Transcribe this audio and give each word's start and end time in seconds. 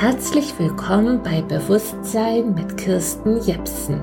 Herzlich 0.00 0.58
willkommen 0.58 1.22
bei 1.22 1.42
Bewusstsein 1.42 2.54
mit 2.54 2.78
Kirsten 2.78 3.38
Jepsen. 3.42 4.00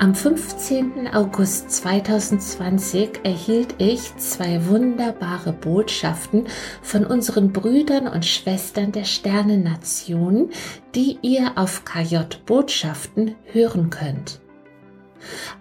Am 0.00 0.16
15. 0.16 1.06
August 1.14 1.70
2020 1.70 3.20
erhielt 3.22 3.76
ich 3.78 4.16
zwei 4.16 4.66
wunderbare 4.66 5.52
Botschaften 5.52 6.48
von 6.82 7.06
unseren 7.06 7.52
Brüdern 7.52 8.08
und 8.08 8.26
Schwestern 8.26 8.90
der 8.90 9.04
Sternennation, 9.04 10.50
die 10.96 11.18
ihr 11.22 11.52
auf 11.54 11.84
KJ 11.84 12.24
Botschaften 12.44 13.36
hören 13.52 13.90
könnt. 13.90 14.40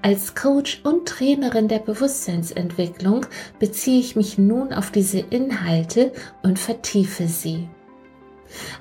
Als 0.01 0.33
Coach 0.33 0.81
und 0.83 1.07
Trainerin 1.07 1.67
der 1.67 1.79
Bewusstseinsentwicklung 1.79 3.27
beziehe 3.59 3.99
ich 3.99 4.15
mich 4.15 4.39
nun 4.39 4.73
auf 4.73 4.89
diese 4.89 5.19
Inhalte 5.19 6.13
und 6.41 6.57
vertiefe 6.57 7.27
sie. 7.27 7.69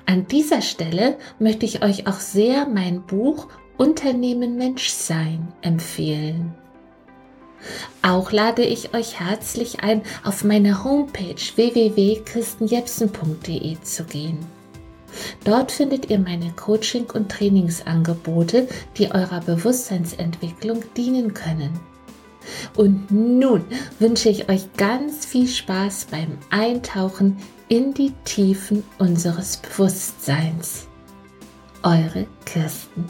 An 0.05 0.27
dieser 0.27 0.61
Stelle 0.61 1.17
möchte 1.39 1.65
ich 1.65 1.83
euch 1.83 2.05
auch 2.07 2.19
sehr 2.19 2.67
mein 2.67 3.01
Buch 3.03 3.47
Unternehmen 3.77 4.57
Menschsein 4.57 5.47
empfehlen. 5.61 6.53
Auch 8.01 8.31
lade 8.31 8.63
ich 8.63 8.93
euch 8.93 9.19
herzlich 9.19 9.81
ein, 9.81 10.01
auf 10.23 10.43
meine 10.43 10.83
Homepage 10.83 11.35
www.christenjepsen.de 11.55 13.77
zu 13.81 14.03
gehen. 14.05 14.39
Dort 15.43 15.71
findet 15.71 16.09
ihr 16.09 16.17
meine 16.19 16.51
Coaching- 16.51 17.11
und 17.11 17.31
Trainingsangebote, 17.31 18.67
die 18.97 19.11
eurer 19.11 19.41
Bewusstseinsentwicklung 19.41 20.83
dienen 20.95 21.33
können. 21.33 21.79
Und 22.75 23.11
nun 23.11 23.65
wünsche 23.99 24.29
ich 24.29 24.49
euch 24.49 24.71
ganz 24.77 25.25
viel 25.25 25.47
Spaß 25.47 26.07
beim 26.11 26.37
Eintauchen 26.49 27.37
in 27.67 27.93
die 27.93 28.13
Tiefen 28.25 28.83
unseres 28.97 29.57
Bewusstseins. 29.57 30.87
Eure 31.83 32.27
Kirsten. 32.45 33.05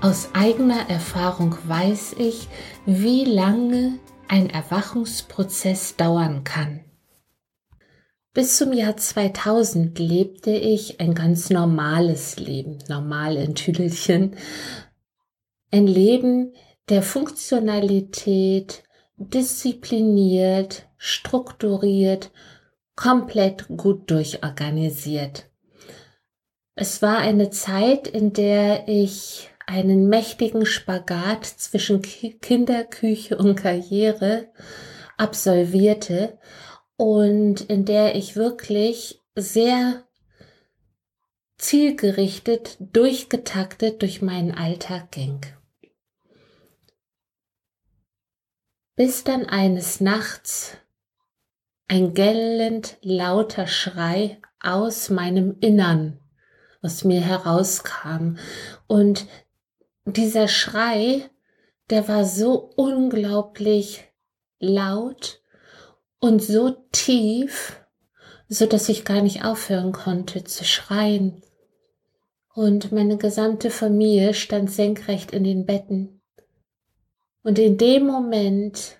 Aus 0.00 0.28
eigener 0.32 0.88
Erfahrung 0.88 1.56
weiß 1.66 2.14
ich, 2.18 2.48
wie 2.86 3.24
lange 3.24 3.98
ein 4.28 4.48
Erwachungsprozess 4.48 5.96
dauern 5.96 6.44
kann. 6.44 6.80
Bis 8.38 8.56
zum 8.56 8.72
Jahr 8.72 8.96
2000 8.96 9.98
lebte 9.98 10.52
ich 10.52 11.00
ein 11.00 11.16
ganz 11.16 11.50
normales 11.50 12.38
Leben, 12.38 12.78
normal 12.88 13.34
in 13.34 13.56
Tüdelchen. 13.56 14.36
Ein 15.72 15.88
Leben 15.88 16.54
der 16.88 17.02
Funktionalität, 17.02 18.84
diszipliniert, 19.16 20.86
strukturiert, 20.98 22.30
komplett 22.94 23.66
gut 23.76 24.08
durchorganisiert. 24.08 25.50
Es 26.76 27.02
war 27.02 27.18
eine 27.18 27.50
Zeit, 27.50 28.06
in 28.06 28.34
der 28.34 28.86
ich 28.86 29.50
einen 29.66 30.08
mächtigen 30.08 30.64
Spagat 30.64 31.44
zwischen 31.44 32.02
Kinderküche 32.02 33.36
und 33.36 33.56
Karriere 33.56 34.46
absolvierte 35.16 36.38
und 36.98 37.60
in 37.62 37.84
der 37.84 38.16
ich 38.16 38.36
wirklich 38.36 39.22
sehr 39.34 40.04
zielgerichtet, 41.56 42.76
durchgetaktet 42.80 44.02
durch 44.02 44.20
meinen 44.20 44.52
Alltag 44.52 45.12
ging. 45.12 45.40
Bis 48.96 49.22
dann 49.22 49.46
eines 49.46 50.00
Nachts 50.00 50.76
ein 51.86 52.14
gellend 52.14 52.98
lauter 53.00 53.68
Schrei 53.68 54.40
aus 54.60 55.08
meinem 55.08 55.56
Innern 55.60 56.20
aus 56.82 57.04
mir 57.04 57.20
herauskam. 57.20 58.38
Und 58.88 59.26
dieser 60.04 60.48
Schrei, 60.48 61.30
der 61.90 62.08
war 62.08 62.24
so 62.24 62.72
unglaublich 62.76 64.04
laut 64.58 65.42
und 66.20 66.42
so 66.42 66.70
tief, 66.92 67.80
so 68.48 68.66
dass 68.66 68.88
ich 68.88 69.04
gar 69.04 69.22
nicht 69.22 69.44
aufhören 69.44 69.92
konnte 69.92 70.44
zu 70.44 70.64
schreien. 70.64 71.42
Und 72.54 72.92
meine 72.92 73.18
gesamte 73.18 73.70
Familie 73.70 74.34
stand 74.34 74.70
senkrecht 74.70 75.30
in 75.30 75.44
den 75.44 75.64
Betten. 75.64 76.20
Und 77.42 77.58
in 77.58 77.78
dem 77.78 78.06
Moment 78.06 78.96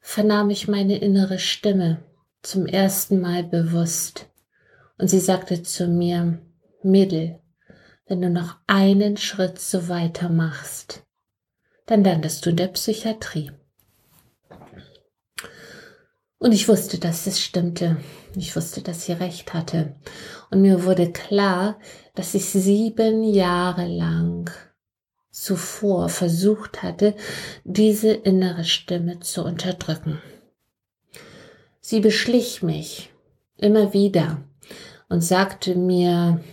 vernahm 0.00 0.50
ich 0.50 0.68
meine 0.68 0.98
innere 0.98 1.38
Stimme 1.38 2.02
zum 2.42 2.66
ersten 2.66 3.20
Mal 3.20 3.44
bewusst. 3.44 4.26
Und 4.98 5.08
sie 5.08 5.20
sagte 5.20 5.62
zu 5.62 5.86
mir, 5.86 6.40
Mädel, 6.82 7.40
wenn 8.06 8.20
du 8.20 8.28
noch 8.28 8.56
einen 8.66 9.16
Schritt 9.16 9.58
so 9.58 9.88
weitermachst, 9.88 11.02
dann 11.86 12.04
landest 12.04 12.44
du 12.44 12.50
in 12.50 12.56
der 12.56 12.68
Psychiatrie. 12.68 13.50
Und 16.44 16.52
ich 16.52 16.68
wusste, 16.68 16.98
dass 16.98 17.26
es 17.26 17.40
stimmte. 17.40 17.96
Ich 18.36 18.54
wusste, 18.54 18.82
dass 18.82 19.06
sie 19.06 19.12
recht 19.12 19.54
hatte. 19.54 19.96
Und 20.50 20.60
mir 20.60 20.84
wurde 20.84 21.10
klar, 21.10 21.78
dass 22.14 22.34
ich 22.34 22.44
sieben 22.44 23.24
Jahre 23.24 23.86
lang 23.86 24.50
zuvor 25.30 26.10
versucht 26.10 26.82
hatte, 26.82 27.14
diese 27.64 28.12
innere 28.12 28.64
Stimme 28.64 29.20
zu 29.20 29.42
unterdrücken. 29.42 30.20
Sie 31.80 32.00
beschlich 32.00 32.62
mich 32.62 33.08
immer 33.56 33.94
wieder 33.94 34.44
und 35.08 35.22
sagte 35.22 35.74
mir, 35.74 36.44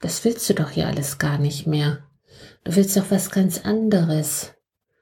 das 0.00 0.24
willst 0.24 0.50
du 0.50 0.54
doch 0.54 0.70
hier 0.70 0.88
alles 0.88 1.18
gar 1.18 1.38
nicht 1.38 1.68
mehr. 1.68 2.02
Du 2.64 2.74
willst 2.74 2.96
doch 2.96 3.12
was 3.12 3.30
ganz 3.30 3.64
anderes. 3.64 4.54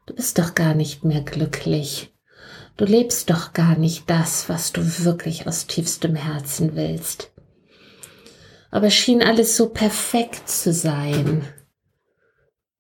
Du 0.05 0.15
bist 0.15 0.39
doch 0.39 0.55
gar 0.55 0.75
nicht 0.75 1.03
mehr 1.03 1.23
glücklich. 1.23 2.13
Du 2.79 2.85
lebst 2.85 3.29
doch 3.29 3.55
gar 3.55 3.77
nicht 3.77 4.09
das, 4.09 4.49
was 4.49 4.73
du 4.73 5.05
wirklich 5.05 5.49
aus 5.49 5.67
tiefstem 5.67 6.15
Herzen 6.15 6.77
willst. 6.77 7.33
Aber 8.71 8.87
es 8.87 8.95
schien 8.95 9.21
alles 9.21 9.57
so 9.57 9.71
perfekt 9.71 10.49
zu 10.49 10.73
sein. 10.73 11.45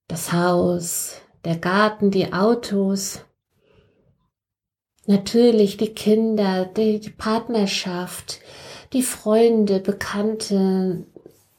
Das 0.06 0.32
Haus, 0.32 1.16
der 1.44 1.56
Garten, 1.56 2.12
die 2.12 2.32
Autos, 2.32 3.24
natürlich 5.06 5.78
die 5.78 5.92
Kinder, 5.94 6.64
die, 6.64 7.00
die 7.00 7.10
Partnerschaft, 7.10 8.38
die 8.92 9.02
Freunde, 9.02 9.80
Bekannte, 9.80 11.06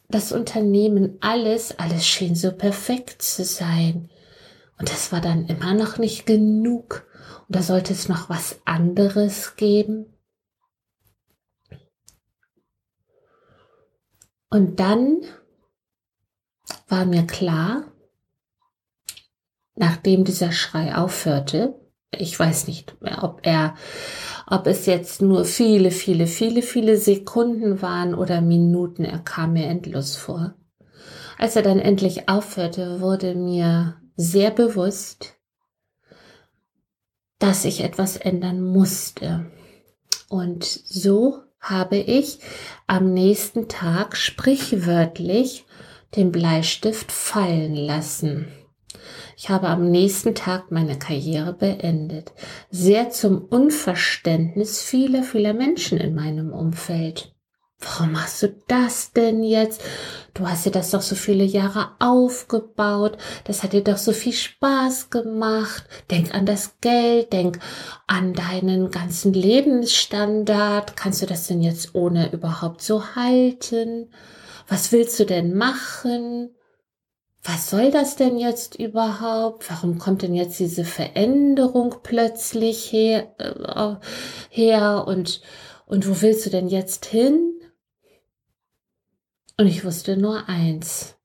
das 0.08 0.32
Unternehmen, 0.32 1.18
alles, 1.20 1.78
alles 1.78 2.08
schien 2.08 2.36
so 2.36 2.54
perfekt 2.54 3.22
zu 3.22 3.44
sein. 3.44 4.10
Und 4.78 4.90
das 4.90 5.12
war 5.12 5.20
dann 5.20 5.48
immer 5.48 5.74
noch 5.74 5.98
nicht 5.98 6.26
genug. 6.26 7.09
Oder 7.50 7.64
sollte 7.64 7.94
es 7.94 8.08
noch 8.08 8.30
was 8.30 8.60
anderes 8.66 9.56
geben? 9.56 10.06
Und 14.52 14.80
dann 14.80 15.22
war 16.88 17.06
mir 17.06 17.26
klar, 17.26 17.84
nachdem 19.76 20.26
dieser 20.26 20.52
Schrei 20.52 20.96
aufhörte, 20.96 21.80
ich 22.12 22.40
weiß 22.40 22.68
nicht 22.68 23.02
mehr, 23.02 23.24
ob 23.24 23.46
er, 23.46 23.76
ob 24.48 24.68
es 24.68 24.86
jetzt 24.86 25.22
nur 25.22 25.46
viele, 25.46 25.92
viele, 25.92 26.28
viele, 26.28 26.62
viele 26.62 26.98
Sekunden 26.98 27.82
waren 27.82 28.14
oder 28.16 28.42
Minuten, 28.42 29.06
er 29.06 29.20
kam 29.20 29.54
mir 29.54 29.68
endlos 29.68 30.16
vor. 30.16 30.56
Als 31.38 31.56
er 31.56 31.62
dann 31.62 31.80
endlich 31.80 32.28
aufhörte, 32.28 33.00
wurde 33.02 33.36
mir 33.36 34.02
sehr 34.16 34.52
bewusst, 34.52 35.39
dass 37.40 37.66
ich 37.66 37.84
etwas 37.84 38.18
ändern 38.18 38.62
musste. 38.62 39.46
Und 40.30 40.64
so 40.64 41.40
habe 41.60 41.98
ich 41.98 42.40
am 42.88 43.14
nächsten 43.14 43.68
Tag 43.68 44.16
sprichwörtlich 44.16 45.66
den 46.16 46.32
Bleistift 46.32 47.12
fallen 47.12 47.76
lassen. 47.76 48.48
Ich 49.38 49.50
habe 49.50 49.68
am 49.68 49.90
nächsten 49.90 50.36
Tag 50.36 50.72
meine 50.72 51.00
Karriere 51.00 51.54
beendet, 51.54 52.34
sehr 52.70 53.10
zum 53.10 53.42
Unverständnis 53.42 54.82
vieler, 54.82 55.24
vieler 55.24 55.54
Menschen 55.54 55.98
in 55.98 56.14
meinem 56.14 56.52
Umfeld. 56.52 57.34
Warum 57.82 58.12
machst 58.12 58.44
du 58.44 58.54
das 58.68 59.14
denn 59.14 59.42
jetzt? 59.42 59.82
Du 60.34 60.48
hast 60.48 60.66
dir 60.66 60.72
das 60.72 60.92
doch 60.92 61.02
so 61.02 61.16
viele 61.16 61.46
Jahre 61.46 61.92
aufgebaut. 62.00 63.18
Das 63.46 63.64
hat 63.64 63.72
dir 63.72 63.84
doch 63.84 63.98
so 63.98 64.12
viel 64.12 64.34
Spaß 64.34 65.10
gemacht. 65.10 65.86
Denk 66.12 66.34
an 66.36 66.46
das 66.46 66.80
Geld, 66.82 67.32
denk 67.32 67.60
an 68.08 68.34
deinen 68.34 68.92
ganzen 68.92 69.34
Lebensstandard. 69.34 70.98
Kannst 70.98 71.22
du 71.22 71.26
das 71.26 71.48
denn 71.48 71.62
jetzt 71.62 71.96
ohne 71.96 72.32
überhaupt 72.34 72.82
so 72.82 73.16
halten? 73.16 74.12
Was 74.68 74.92
willst 74.92 75.20
du 75.20 75.26
denn 75.26 75.56
machen? 75.56 76.50
was 77.44 77.70
soll 77.70 77.92
das 77.92 78.16
denn 78.16 78.38
jetzt 78.38 78.76
überhaupt? 78.76 79.70
Warum 79.70 79.98
kommt 79.98 80.22
denn 80.22 80.36
jetzt 80.36 80.60
diese 80.60 80.84
Veränderung 80.84 81.96
plötzlich 82.04 82.92
her, 82.92 83.34
äh, 83.38 83.96
her 84.50 85.06
und, 85.08 85.42
und 85.86 86.08
wo 86.08 86.22
willst 86.22 86.46
du 86.46 86.50
denn 86.50 86.68
jetzt 86.68 87.06
hin? 87.06 87.59
Und 89.60 89.68
ich 89.68 89.84
wusste 89.84 90.16
nur 90.16 90.48
eins. 90.48 91.18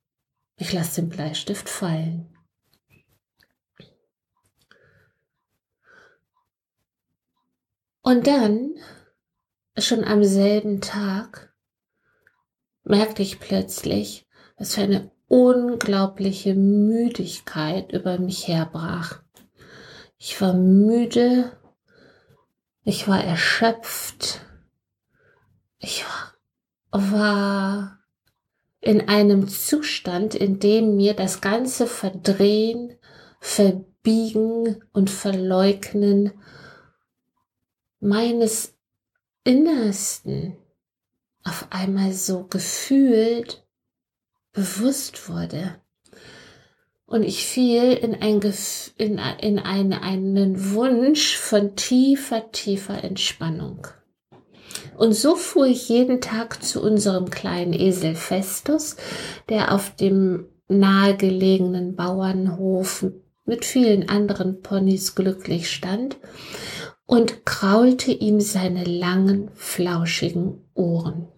Ich 0.57 0.73
lasse 0.73 1.01
den 1.01 1.09
Bleistift 1.09 1.69
fallen. 1.69 2.37
Und 8.03 8.27
dann, 8.27 8.75
schon 9.79 10.03
am 10.03 10.25
selben 10.25 10.81
Tag, 10.81 11.55
merkte 12.83 13.23
ich 13.23 13.39
plötzlich, 13.39 14.27
was 14.57 14.75
für 14.75 14.83
eine 14.83 15.13
unglaubliche 15.29 16.57
Müdigkeit 16.57 17.93
über 17.93 18.19
mich 18.19 18.49
herbrach. 18.49 19.23
Ich 20.19 20.41
war 20.41 20.55
müde, 20.55 21.57
ich 22.83 23.07
war 23.07 23.23
erschöpft, 23.23 24.41
ich 25.79 26.05
war 26.91 28.04
in 28.85 29.09
einem 29.09 29.49
Zustand, 29.49 30.35
in 30.35 30.59
dem 30.59 30.97
mir 30.97 31.15
das 31.15 31.41
ganze 31.41 31.87
Verdrehen, 31.87 32.99
Verbiegen 33.41 34.83
und 34.93 35.09
Verleugnen 35.09 36.33
meines 37.99 38.75
Innersten 39.43 40.59
auf 41.45 41.67
einmal 41.71 42.13
so 42.13 42.45
gefühlt 42.45 43.67
bewusst 44.53 45.31
wurde. 45.31 45.81
Und 47.07 47.23
ich 47.23 47.47
fiel 47.47 47.93
in, 47.93 48.15
ein 48.15 48.41
in, 48.97 49.19
in 49.41 49.59
eine, 49.59 50.03
einen 50.03 50.73
Wunsch 50.73 51.37
von 51.37 51.75
tiefer, 51.75 52.51
tiefer 52.53 53.03
Entspannung. 53.03 53.87
Und 54.97 55.15
so 55.15 55.37
fuhr 55.37 55.67
ich 55.67 55.89
jeden 55.89 56.21
Tag 56.21 56.63
zu 56.63 56.83
unserem 56.83 57.31
kleinen 57.31 57.73
Esel 57.73 58.15
Festus, 58.15 58.97
der 59.49 59.73
auf 59.73 59.95
dem 59.97 60.47
nahegelegenen 60.69 61.97
Bauernhof 61.97 63.07
mit 63.45 63.65
vielen 63.65 64.09
anderen 64.09 64.63
Ponys 64.63 65.15
glücklich 65.15 65.71
stand 65.71 66.17
und 67.07 67.45
kraulte 67.45 68.13
ihm 68.13 68.41
seine 68.41 68.85
langen, 68.85 69.51
flauschigen 69.55 70.65
Ohren. 70.75 71.29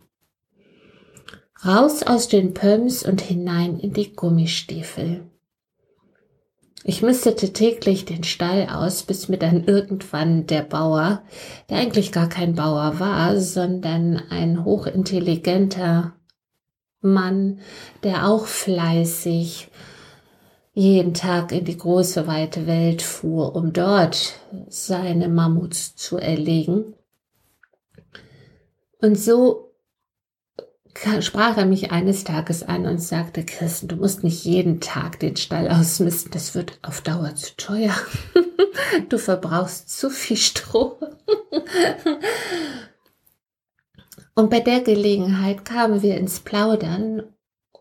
Raus 1.65 2.03
aus 2.03 2.29
den 2.29 2.55
Pöms 2.55 3.03
und 3.03 3.21
hinein 3.21 3.81
in 3.81 3.93
die 3.93 4.15
Gummistiefel. 4.15 5.31
Ich 6.89 7.03
mistete 7.03 7.53
täglich 7.53 8.05
den 8.05 8.23
Stall 8.23 8.69
aus, 8.73 9.03
bis 9.03 9.29
mir 9.29 9.39
dann 9.39 9.65
irgendwann 9.65 10.47
der 10.47 10.63
Bauer, 10.63 11.25
der 11.69 11.79
eigentlich 11.79 12.13
gar 12.13 12.29
kein 12.29 12.55
Bauer 12.55 13.01
war, 13.01 13.41
sondern 13.41 14.23
ein 14.31 14.65
hochintelligenter 14.65 16.13
Mann, 17.01 17.59
der 18.05 18.29
auch 18.29 18.47
fleißig 18.47 19.69
jeden 20.75 21.13
Tag 21.13 21.51
in 21.51 21.65
die 21.65 21.77
große 21.77 22.29
weite 22.29 22.69
Welt 22.69 23.03
fuhr, 23.03 23.57
um 23.57 23.73
dort 23.73 24.35
seine 24.69 25.29
Mammuts 25.29 25.97
zu 25.97 26.19
erlegen. 26.19 26.95
Und 29.01 29.19
so 29.19 29.66
sprach 31.21 31.57
er 31.57 31.67
mich 31.67 31.93
eines 31.93 32.25
Tages 32.25 32.63
an 32.63 32.87
und 32.87 32.99
sagte, 32.99 33.45
Christen, 33.45 33.89
du 33.89 33.97
musst 33.97 34.25
nicht 34.25 34.45
jeden 34.45 34.81
Tag 34.81 35.21
den 35.21 35.37
Stall 35.37 35.69
ausmisten, 35.69 36.31
das 36.33 36.55
wird 36.55 36.79
auf 36.83 37.01
Dauer 37.01 37.35
zu 37.35 37.57
teuer. 37.57 37.95
du 39.09 39.19
verbrauchst 39.19 39.91
zu 39.91 40.11
viel 40.11 40.37
Stroh. 40.37 40.99
und 44.35 44.51
bei 44.51 44.61
der 44.61 44.81
Gelegenheit 44.81 45.65
kamen 45.65 46.03
wir 46.03 46.17
ins 46.17 46.41
Plaudern 46.41 47.23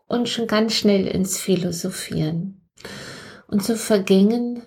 und 0.07 0.29
schon 0.29 0.47
ganz 0.47 0.73
schnell 0.73 1.07
ins 1.07 1.39
Philosophieren. 1.39 2.61
Und 3.47 3.63
so 3.63 3.75
vergingen 3.75 4.63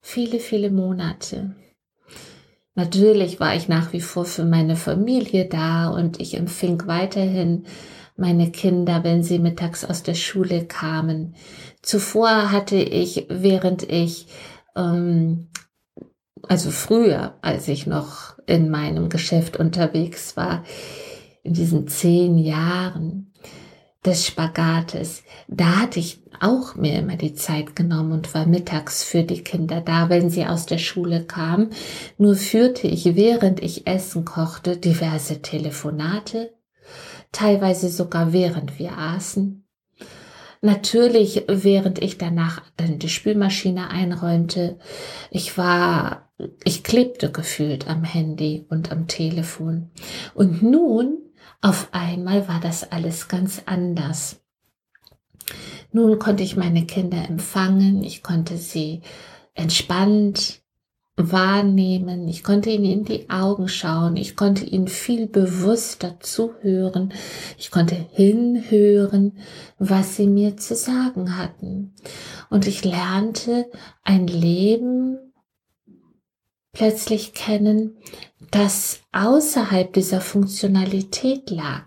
viele, 0.00 0.40
viele 0.40 0.70
Monate. 0.70 1.54
Natürlich 2.80 3.40
war 3.40 3.54
ich 3.54 3.68
nach 3.68 3.92
wie 3.92 4.00
vor 4.00 4.24
für 4.24 4.46
meine 4.46 4.74
Familie 4.74 5.44
da 5.44 5.90
und 5.90 6.18
ich 6.18 6.34
empfing 6.34 6.86
weiterhin 6.86 7.66
meine 8.16 8.50
Kinder, 8.50 9.04
wenn 9.04 9.22
sie 9.22 9.38
mittags 9.38 9.84
aus 9.84 10.02
der 10.02 10.14
Schule 10.14 10.64
kamen. 10.64 11.34
Zuvor 11.82 12.50
hatte 12.50 12.76
ich, 12.76 13.26
während 13.28 13.82
ich, 13.82 14.28
ähm, 14.74 15.50
also 16.48 16.70
früher, 16.70 17.34
als 17.42 17.68
ich 17.68 17.86
noch 17.86 18.38
in 18.46 18.70
meinem 18.70 19.10
Geschäft 19.10 19.58
unterwegs 19.58 20.38
war, 20.38 20.64
in 21.42 21.52
diesen 21.52 21.86
zehn 21.86 22.38
Jahren, 22.38 23.29
des 24.04 24.26
Spagates. 24.26 25.24
Da 25.46 25.80
hatte 25.80 26.00
ich 26.00 26.22
auch 26.40 26.74
mir 26.74 26.98
immer 26.98 27.16
die 27.16 27.34
Zeit 27.34 27.76
genommen 27.76 28.12
und 28.12 28.34
war 28.34 28.46
mittags 28.46 29.04
für 29.04 29.24
die 29.24 29.42
Kinder 29.42 29.82
da, 29.82 30.08
wenn 30.08 30.30
sie 30.30 30.46
aus 30.46 30.64
der 30.66 30.78
Schule 30.78 31.24
kamen. 31.24 31.70
Nur 32.16 32.34
führte 32.34 32.86
ich, 32.86 33.14
während 33.14 33.62
ich 33.62 33.86
Essen 33.86 34.24
kochte, 34.24 34.78
diverse 34.78 35.42
Telefonate, 35.42 36.54
teilweise 37.30 37.90
sogar 37.90 38.32
während 38.32 38.78
wir 38.78 38.96
aßen. 38.96 39.64
Natürlich, 40.62 41.44
während 41.48 42.02
ich 42.02 42.18
danach 42.18 42.62
dann 42.76 42.98
die 42.98 43.08
Spülmaschine 43.08 43.88
einräumte. 43.88 44.78
Ich 45.30 45.56
war, 45.56 46.30
ich 46.64 46.84
klebte 46.84 47.32
gefühlt 47.32 47.88
am 47.88 48.04
Handy 48.04 48.66
und 48.68 48.92
am 48.92 49.06
Telefon. 49.06 49.90
Und 50.34 50.62
nun 50.62 51.18
auf 51.60 51.88
einmal 51.92 52.48
war 52.48 52.60
das 52.60 52.90
alles 52.90 53.28
ganz 53.28 53.62
anders. 53.66 54.40
Nun 55.92 56.18
konnte 56.18 56.42
ich 56.42 56.56
meine 56.56 56.86
Kinder 56.86 57.28
empfangen, 57.28 58.02
ich 58.02 58.22
konnte 58.22 58.56
sie 58.56 59.02
entspannt 59.54 60.62
wahrnehmen, 61.16 62.28
ich 62.28 62.42
konnte 62.42 62.70
ihnen 62.70 62.84
in 62.84 63.04
die 63.04 63.28
Augen 63.28 63.68
schauen, 63.68 64.16
ich 64.16 64.36
konnte 64.36 64.64
ihnen 64.64 64.88
viel 64.88 65.26
bewusster 65.26 66.18
zuhören, 66.20 67.12
ich 67.58 67.70
konnte 67.70 67.96
hinhören, 68.12 69.38
was 69.78 70.16
sie 70.16 70.28
mir 70.28 70.56
zu 70.56 70.74
sagen 70.74 71.36
hatten. 71.36 71.94
Und 72.48 72.66
ich 72.66 72.84
lernte 72.84 73.66
ein 74.02 74.26
Leben 74.26 75.18
plötzlich 76.72 77.34
kennen, 77.34 77.96
das 78.50 79.00
außerhalb 79.12 79.92
dieser 79.92 80.20
Funktionalität 80.20 81.50
lag. 81.50 81.84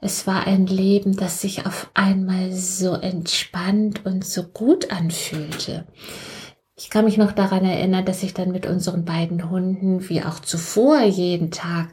Es 0.00 0.26
war 0.26 0.46
ein 0.46 0.66
Leben, 0.66 1.16
das 1.16 1.40
sich 1.40 1.66
auf 1.66 1.90
einmal 1.94 2.52
so 2.52 2.94
entspannt 2.94 4.04
und 4.04 4.24
so 4.24 4.44
gut 4.44 4.90
anfühlte. 4.90 5.86
Ich 6.76 6.90
kann 6.90 7.04
mich 7.04 7.18
noch 7.18 7.32
daran 7.32 7.64
erinnern, 7.64 8.06
dass 8.06 8.22
ich 8.22 8.32
dann 8.32 8.52
mit 8.52 8.66
unseren 8.66 9.04
beiden 9.04 9.50
Hunden, 9.50 10.08
wie 10.08 10.22
auch 10.22 10.40
zuvor, 10.40 11.02
jeden 11.02 11.50
Tag 11.50 11.90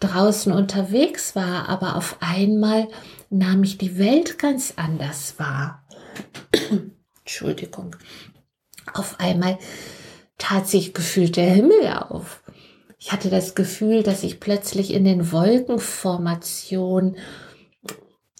draußen 0.00 0.52
unterwegs 0.52 1.34
war, 1.34 1.68
aber 1.68 1.96
auf 1.96 2.18
einmal 2.20 2.88
nahm 3.30 3.62
ich 3.64 3.78
die 3.78 3.98
Welt 3.98 4.38
ganz 4.38 4.74
anders 4.76 5.38
wahr. 5.38 5.84
Entschuldigung. 7.24 7.96
Auf 8.94 9.18
einmal 9.18 9.58
tat 10.38 10.68
sich 10.68 10.94
gefühlt 10.94 11.36
der 11.36 11.50
Himmel 11.50 11.86
auf. 12.08 12.42
Ich 12.98 13.12
hatte 13.12 13.30
das 13.30 13.54
Gefühl, 13.54 14.02
dass 14.02 14.22
ich 14.22 14.40
plötzlich 14.40 14.92
in 14.92 15.04
den 15.04 15.30
Wolkenformationen, 15.30 17.16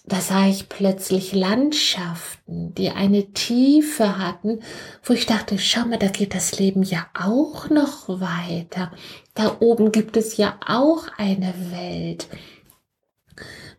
da 0.05 0.19
sah 0.19 0.47
ich 0.47 0.69
plötzlich 0.69 1.33
Landschaften, 1.33 2.73
die 2.73 2.89
eine 2.89 3.31
Tiefe 3.31 4.17
hatten, 4.17 4.61
wo 5.03 5.13
ich 5.13 5.27
dachte, 5.27 5.59
schau 5.59 5.85
mal, 5.85 5.99
da 5.99 6.07
geht 6.07 6.33
das 6.33 6.57
Leben 6.57 6.81
ja 6.83 7.05
auch 7.13 7.69
noch 7.69 8.09
weiter. 8.09 8.91
Da 9.35 9.57
oben 9.59 9.91
gibt 9.91 10.17
es 10.17 10.35
ja 10.37 10.57
auch 10.65 11.05
eine 11.17 11.53
Welt 11.71 12.27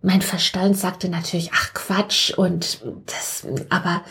mein 0.03 0.23
Verstand 0.23 0.79
sagte 0.79 1.09
natürlich, 1.09 1.51
ach 1.53 1.75
Quatsch 1.75 2.33
und 2.33 2.81
das, 3.07 3.47
aber 3.69 4.03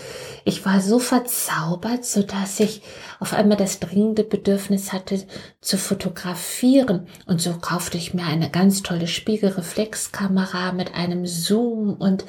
ich 0.46 0.64
war 0.66 0.82
so 0.82 1.00
verzaubert, 1.00 2.06
so 2.06 2.22
dass 2.22 2.60
ich 2.60 2.84
auf 3.20 3.34
einmal 3.34 3.58
das 3.58 3.80
dringende 3.80 4.24
Bedürfnis 4.24 4.94
hatte 4.94 5.26
zu 5.62 5.78
fotografieren 5.78 7.08
und 7.26 7.42
so 7.42 7.54
kaufte 7.54 7.98
ich 7.98 8.14
mir 8.14 8.26
eine 8.26 8.52
ganz 8.52 8.84
tolle 8.84 9.08
Spiegelreflexkamera 9.08 10.74
mit 10.74 10.94
einem 10.94 11.26
Zoom 11.26 11.96
und 11.96 12.24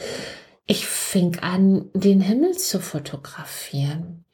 ich 0.67 0.87
fing 0.87 1.39
an, 1.41 1.91
den 1.95 2.21
Himmel 2.21 2.57
zu 2.57 2.81
fotografieren. 2.81 4.25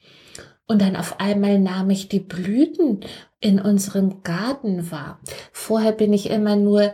Und 0.67 0.81
dann 0.81 0.95
auf 0.95 1.19
einmal 1.19 1.59
nahm 1.59 1.89
ich 1.89 2.09
die 2.09 2.19
Blüten 2.19 2.99
in 3.39 3.59
unserem 3.59 4.21
Garten 4.21 4.91
wahr. 4.91 5.19
Vorher 5.51 5.93
bin 5.93 6.13
ich 6.13 6.29
immer 6.29 6.55
nur 6.55 6.93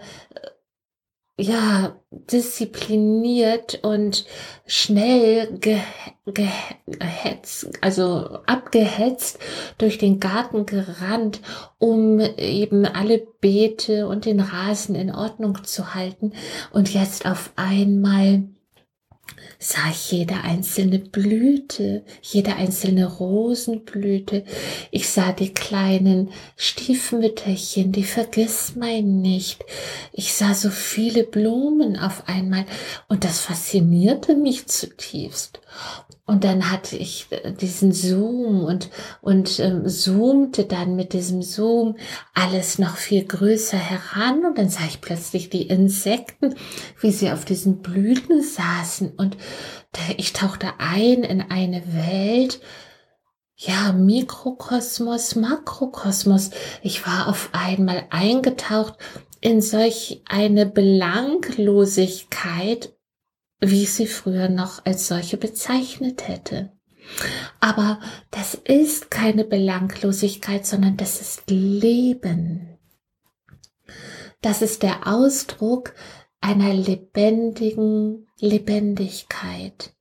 ja, 1.37 1.99
diszipliniert 2.11 3.83
und 3.83 4.25
schnell 4.67 5.57
ge, 5.57 5.79
gehetzt, 6.25 7.69
also 7.81 8.39
abgehetzt 8.45 9.39
durch 9.79 9.97
den 9.97 10.19
Garten 10.19 10.65
gerannt, 10.67 11.41
um 11.79 12.19
eben 12.19 12.85
alle 12.85 13.17
Beete 13.41 14.07
und 14.07 14.25
den 14.25 14.39
Rasen 14.39 14.93
in 14.95 15.13
Ordnung 15.13 15.63
zu 15.63 15.95
halten. 15.95 16.33
Und 16.71 16.93
jetzt 16.93 17.25
auf 17.25 17.51
einmal 17.55 18.43
sah 19.59 19.89
ich 19.91 20.11
jede 20.11 20.35
einzelne 20.43 20.99
Blüte, 20.99 22.03
jede 22.21 22.55
einzelne 22.55 23.05
Rosenblüte. 23.05 24.45
Ich 24.91 25.09
sah 25.09 25.31
die 25.31 25.53
kleinen 25.53 26.31
Stiefmütterchen, 26.55 27.91
die 27.91 28.03
vergiss 28.03 28.75
mein 28.75 29.21
nicht. 29.21 29.63
Ich 30.11 30.33
sah 30.33 30.53
so 30.53 30.69
viele 30.69 31.23
Blumen 31.23 31.97
auf 31.97 32.27
einmal 32.27 32.65
und 33.07 33.23
das 33.23 33.39
faszinierte 33.39 34.35
mich 34.35 34.67
zutiefst. 34.67 35.59
Und 36.25 36.45
dann 36.45 36.71
hatte 36.71 36.95
ich 36.95 37.27
äh, 37.31 37.51
diesen 37.51 37.91
Zoom 37.91 38.63
und, 38.63 38.89
und 39.21 39.59
ähm, 39.59 39.89
zoomte 39.89 40.63
dann 40.63 40.95
mit 40.95 41.11
diesem 41.11 41.41
Zoom 41.41 41.97
alles 42.33 42.79
noch 42.79 42.95
viel 42.95 43.25
größer 43.25 43.77
heran. 43.77 44.45
Und 44.45 44.57
dann 44.57 44.69
sah 44.69 44.85
ich 44.87 45.01
plötzlich 45.01 45.49
die 45.49 45.67
Insekten, 45.67 46.55
wie 47.01 47.11
sie 47.11 47.29
auf 47.31 47.43
diesen 47.43 47.81
Blüten 47.81 48.41
saßen. 48.41 49.11
Und 49.17 49.35
ich 50.15 50.31
tauchte 50.31 50.67
ein 50.79 51.23
in 51.23 51.41
eine 51.41 51.83
Welt, 51.93 52.61
ja, 53.55 53.91
Mikrokosmos, 53.91 55.35
Makrokosmos. 55.35 56.51
Ich 56.81 57.05
war 57.05 57.27
auf 57.27 57.49
einmal 57.51 58.05
eingetaucht 58.09 58.93
in 59.41 59.61
solch 59.61 60.23
eine 60.25 60.65
Belanglosigkeit 60.65 62.93
wie 63.70 63.84
ich 63.84 63.93
sie 63.93 64.08
früher 64.08 64.50
noch 64.50 64.86
als 64.86 65.08
solche 65.08 65.38
bezeichnet 65.38 66.27
hätte. 66.27 66.72
Aber 67.60 68.00
das 68.32 68.55
ist 68.55 69.12
keine 69.12 69.43
Belanglosigkeit, 69.43 70.65
sondern 70.65 70.98
das 70.98 71.22
ist 71.22 71.50
Leben. 71.50 72.77
Das 74.41 74.62
ist 74.62 74.84
der 74.84 75.08
Ausdruck 75.08 75.93
einer 76.41 76.74
lebendigen 76.74 78.27
Lebendigkeit, 78.39 79.93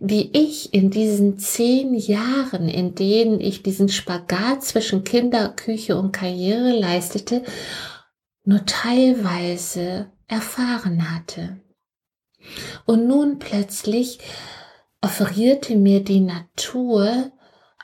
die 0.00 0.36
ich 0.36 0.74
in 0.74 0.90
diesen 0.90 1.38
zehn 1.38 1.94
Jahren, 1.94 2.68
in 2.68 2.94
denen 2.96 3.40
ich 3.40 3.62
diesen 3.62 3.88
Spagat 3.88 4.64
zwischen 4.64 5.04
Kinderküche 5.04 5.96
und 5.96 6.12
Karriere 6.12 6.72
leistete, 6.72 7.44
nur 8.44 8.64
teilweise 8.66 10.10
erfahren 10.26 11.14
hatte. 11.14 11.60
Und 12.84 13.06
nun 13.06 13.38
plötzlich 13.38 14.18
offerierte 15.00 15.76
mir 15.76 16.02
die 16.02 16.18
Natur 16.20 17.30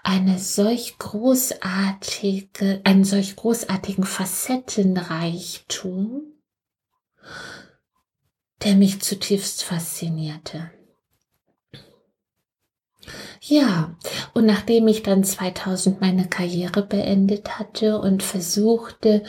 eine 0.02 0.38
solch 0.38 0.96
großartige, 0.98 2.80
einen 2.84 3.04
solch 3.04 3.36
großartigen 3.36 4.04
Facettenreichtum, 4.04 6.22
der 8.64 8.76
mich 8.76 9.02
zutiefst 9.02 9.62
faszinierte. 9.62 10.70
Ja, 13.42 13.96
und 14.34 14.44
nachdem 14.44 14.86
ich 14.86 15.02
dann 15.02 15.24
2000 15.24 15.98
meine 16.02 16.28
Karriere 16.28 16.82
beendet 16.82 17.58
hatte 17.58 17.98
und 17.98 18.22
versuchte, 18.22 19.22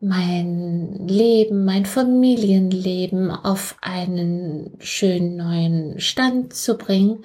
mein 0.00 1.08
Leben, 1.08 1.64
mein 1.64 1.84
Familienleben 1.84 3.32
auf 3.32 3.76
einen 3.80 4.76
schönen 4.78 5.36
neuen 5.36 5.98
Stand 5.98 6.54
zu 6.54 6.78
bringen, 6.78 7.24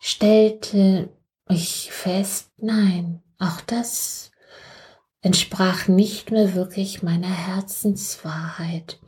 stellte 0.00 1.10
ich 1.48 1.92
fest, 1.92 2.50
nein, 2.56 3.22
auch 3.38 3.60
das 3.60 4.32
entsprach 5.20 5.86
nicht 5.86 6.32
mehr 6.32 6.54
wirklich 6.54 7.04
meiner 7.04 7.32
Herzenswahrheit, 7.32 8.98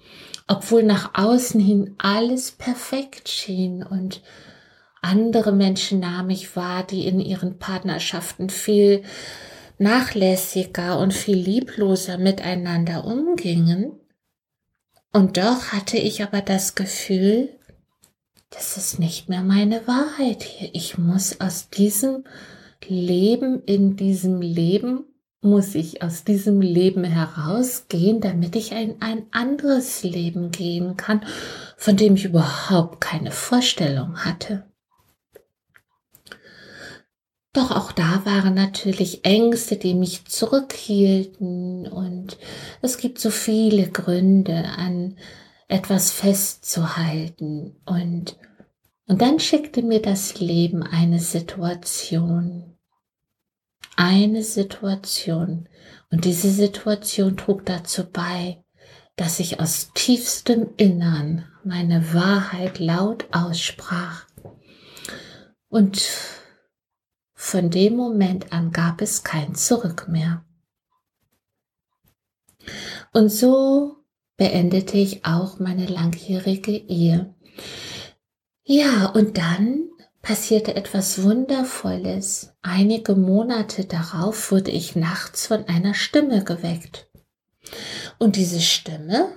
obwohl 0.47 0.85
nach 0.85 1.14
außen 1.14 1.61
hin 1.61 1.97
alles 1.99 2.52
perfekt 2.52 3.28
schien 3.28 3.83
und 3.83 4.23
andere 5.02 5.52
Menschen 5.52 6.00
nahm 6.00 6.31
ich 6.31 6.57
wahr, 6.57 6.85
die 6.85 7.07
in 7.07 7.21
ihren 7.21 7.59
Partnerschaften 7.59 8.50
viel 8.50 9.02
nachlässiger 9.78 10.99
und 10.99 11.14
viel 11.14 11.37
liebloser 11.37 12.19
miteinander 12.19 13.05
umgingen. 13.05 13.93
Und 15.12 15.37
doch 15.37 15.73
hatte 15.73 15.97
ich 15.97 16.23
aber 16.23 16.40
das 16.43 16.75
Gefühl, 16.75 17.49
das 18.50 18.76
ist 18.76 18.99
nicht 18.99 19.28
mehr 19.28 19.43
meine 19.43 19.87
Wahrheit 19.87 20.43
hier. 20.43 20.71
Ich 20.73 20.99
muss 20.99 21.40
aus 21.40 21.71
diesem 21.71 22.25
Leben, 22.87 23.62
in 23.64 23.97
diesem 23.97 24.40
Leben, 24.40 25.05
muss 25.40 25.75
ich 25.75 26.02
aus 26.02 26.25
diesem 26.25 26.61
Leben 26.61 27.05
herausgehen, 27.05 28.21
damit 28.21 28.57
ich 28.57 28.73
ein, 28.73 28.97
ein 29.00 29.26
anderes 29.31 30.02
Leben 30.02 30.50
gehen 30.50 30.97
kann, 30.97 31.25
von 31.76 31.97
dem 31.97 32.17
ich 32.17 32.25
überhaupt 32.25 33.00
keine 33.00 33.31
Vorstellung 33.31 34.25
hatte. 34.25 34.68
Doch 37.59 37.73
auch 37.73 37.91
da 37.91 38.25
waren 38.25 38.55
natürlich 38.55 39.25
Ängste, 39.25 39.77
die 39.77 39.95
mich 39.95 40.27
zurückhielten 40.27 41.88
und 41.88 42.38
es 42.83 42.99
gibt 42.99 43.19
so 43.19 43.31
viele 43.31 43.88
Gründe 43.88 44.62
an 44.77 45.17
etwas 45.67 46.12
festzuhalten 46.12 47.75
und 47.85 48.37
und 49.09 49.23
dann 49.23 49.41
schickte 49.41 49.83
mir 49.83 50.00
das 50.00 50.38
Leben 50.38 50.85
eine 50.85 51.19
Situation. 51.19 52.77
Eine 53.97 54.45
Situation. 54.45 55.69
Und 56.12 56.27
diese 56.27 56.53
Situation 56.53 57.37
trug 57.37 57.67
dazu 57.67 58.05
bei, 58.05 58.62
dass 59.17 59.41
ich 59.41 59.59
aus 59.59 59.91
tiefstem 59.95 60.69
Innern 60.77 61.45
meine 61.65 62.15
Wahrheit 62.15 62.79
laut 62.79 63.27
aussprach. 63.33 64.27
Und 65.69 66.38
von 67.40 67.71
dem 67.71 67.95
Moment 67.95 68.52
an 68.52 68.73
gab 68.73 69.00
es 69.00 69.23
kein 69.23 69.54
Zurück 69.54 70.09
mehr. 70.09 70.45
Und 73.12 73.28
so 73.28 73.95
beendete 74.37 74.99
ich 74.99 75.25
auch 75.25 75.61
meine 75.61 75.87
langjährige 75.87 76.73
Ehe. 76.73 77.33
Ja, 78.64 79.07
und 79.07 79.38
dann 79.38 79.88
passierte 80.21 80.75
etwas 80.75 81.23
Wundervolles. 81.23 82.57
Einige 82.61 83.14
Monate 83.14 83.85
darauf 83.85 84.50
wurde 84.50 84.73
ich 84.73 84.97
nachts 84.97 85.47
von 85.47 85.64
einer 85.68 85.95
Stimme 85.95 86.42
geweckt. 86.42 87.09
Und 88.18 88.35
diese 88.35 88.61
Stimme 88.61 89.28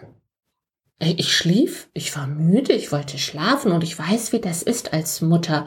ich 1.02 1.36
schlief, 1.36 1.90
ich 1.94 2.16
war 2.16 2.28
müde, 2.28 2.74
ich 2.74 2.92
wollte 2.92 3.18
schlafen. 3.18 3.72
Und 3.72 3.84
ich 3.84 3.98
weiß, 3.98 4.34
wie 4.34 4.40
das 4.40 4.62
ist, 4.62 4.94
als 4.94 5.22
Mutter 5.22 5.66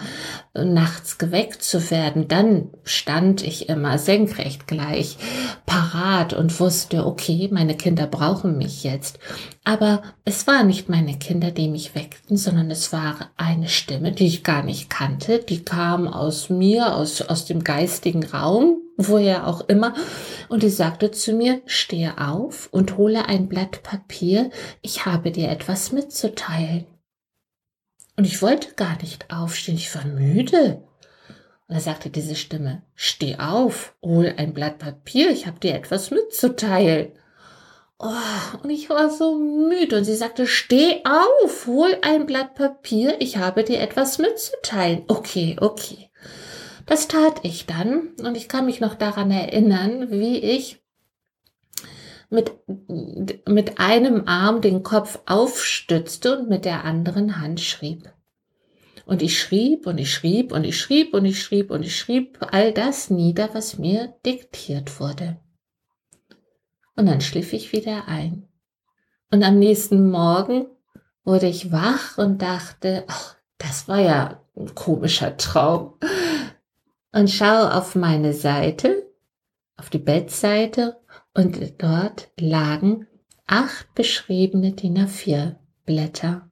äh, 0.55 0.65
nachts 0.65 1.19
geweckt 1.19 1.63
zu 1.63 1.91
werden. 1.91 2.29
Dann 2.29 2.71
stand 2.85 3.43
ich 3.43 3.69
immer 3.69 3.99
senkrecht 3.99 4.69
gleich 4.69 5.17
parat 5.67 6.33
und 6.35 6.59
wusste, 6.61 7.05
okay, 7.05 7.49
meine 7.53 7.77
Kinder 7.77 8.07
brauchen 8.07 8.57
mich 8.57 8.85
jetzt. 8.85 9.19
Aber 9.65 10.03
es 10.25 10.47
waren 10.47 10.69
nicht 10.69 10.89
meine 10.89 11.19
Kinder, 11.19 11.51
die 11.51 11.69
mich 11.69 11.95
weckten, 11.95 12.37
sondern 12.37 12.71
es 12.71 12.93
war 12.93 13.31
eine 13.37 13.69
Stimme, 13.69 14.13
die 14.13 14.27
ich 14.27 14.45
gar 14.45 14.63
nicht 14.63 14.89
kannte, 14.89 15.41
die 15.41 15.65
kam 15.65 16.07
aus 16.07 16.49
mir, 16.49 16.95
aus, 16.95 17.23
aus 17.23 17.45
dem 17.45 17.65
geistigen 17.65 18.25
Raum, 18.25 18.84
woher 18.97 19.47
auch 19.47 19.69
immer, 19.69 19.95
und 20.49 20.63
die 20.63 20.71
sagte 20.71 21.11
zu 21.11 21.33
mir, 21.33 21.63
stehe 21.67 22.19
auf 22.19 22.69
und 22.73 22.97
hole 22.97 23.27
ein 23.27 23.49
Blatt 23.49 23.83
Papier, 23.83 24.51
ich 24.83 25.07
habe 25.07 25.31
dir 25.31 25.49
etwas 25.51 25.93
mitzuteilen. 25.93 26.87
Und 28.17 28.27
ich 28.27 28.41
wollte 28.43 28.75
gar 28.75 28.97
nicht 29.03 29.33
aufstehen, 29.33 29.77
ich 29.77 29.95
war 29.95 30.05
müde. 30.05 30.85
Und 31.67 31.77
da 31.77 31.81
sagte 31.81 32.11
diese 32.11 32.37
Stimme, 32.37 32.83
steh 32.95 33.37
auf, 33.39 33.95
hol 34.03 34.33
ein 34.37 34.55
Blatt 34.55 34.79
Papier, 34.79 35.31
ich 35.31 35.47
habe 35.47 35.59
dir 35.59 35.75
etwas 35.75 36.11
mitzuteilen. 36.11 37.13
Oh, 37.99 38.59
und 38.63 38.71
ich 38.71 38.91
war 38.91 39.09
so 39.09 39.39
müde 39.39 39.97
und 39.97 40.05
sie 40.05 40.17
sagte, 40.17 40.47
steh 40.47 41.03
auf, 41.05 41.67
hol 41.67 41.97
ein 42.03 42.27
Blatt 42.27 42.55
Papier, 42.55 43.21
ich 43.21 43.39
habe 43.39 43.65
dir 43.65 43.81
etwas 43.81 44.19
mitzuteilen. 44.19 45.05
Okay, 45.09 45.57
okay. 45.61 46.11
Das 46.87 47.09
tat 47.09 47.41
ich 47.43 47.67
dann 47.67 48.11
und 48.23 48.37
ich 48.37 48.49
kann 48.49 48.67
mich 48.67 48.81
noch 48.81 48.95
daran 48.95 49.31
erinnern, 49.31 50.11
wie 50.11 50.39
ich 50.39 50.83
mit, 52.31 52.53
mit 53.47 53.79
einem 53.79 54.27
Arm 54.27 54.61
den 54.61 54.83
Kopf 54.83 55.21
aufstützte 55.27 56.39
und 56.39 56.49
mit 56.49 56.65
der 56.65 56.85
anderen 56.85 57.41
Hand 57.41 57.61
schrieb. 57.61 58.13
Und 59.07 59.23
ich 59.23 59.39
schrieb 59.39 59.87
und 59.87 59.99
ich 59.99 60.13
schrieb 60.13 60.53
und 60.53 60.65
ich 60.65 60.79
schrieb 60.81 61.15
und 61.15 61.25
ich 61.25 61.43
schrieb 61.43 61.71
und 61.71 61.83
ich 61.83 61.97
schrieb 61.97 62.39
all 62.53 62.73
das 62.73 63.11
nieder, 63.11 63.51
was 63.53 63.79
mir 63.79 64.15
diktiert 64.25 64.99
wurde. 64.99 65.39
Und 66.97 67.07
dann 67.07 67.21
schliff 67.21 67.53
ich 67.53 67.73
wieder 67.73 68.09
ein. 68.09 68.49
Und 69.31 69.43
am 69.43 69.59
nächsten 69.59 70.11
Morgen 70.11 70.67
wurde 71.25 71.49
ich 71.49 71.73
wach 71.73 72.19
und 72.19 72.41
dachte, 72.41 73.05
ach, 73.09 73.37
das 73.59 73.89
war 73.89 73.99
ja 73.99 74.41
ein 74.57 74.75
komischer 74.75 75.37
Traum. 75.37 75.95
Und 77.15 77.31
schaue 77.31 77.73
auf 77.73 77.95
meine 77.95 78.33
Seite, 78.33 79.09
auf 79.77 79.89
die 79.89 80.01
Bettseite 80.01 81.01
und 81.33 81.81
dort 81.81 82.33
lagen 82.37 83.07
acht 83.47 83.95
beschriebene 83.95 84.73
DIN 84.73 84.99
A4 84.99 85.55
Blätter. 85.87 86.51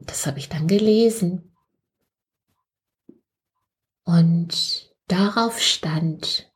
Das 0.00 0.26
habe 0.26 0.40
ich 0.40 0.48
dann 0.48 0.66
gelesen. 0.66 1.54
Und 4.02 4.92
darauf 5.06 5.60
stand, 5.60 6.50